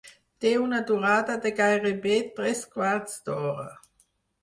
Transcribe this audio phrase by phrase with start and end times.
[0.45, 3.73] Té una durada de gairebé tres quarts d'hora.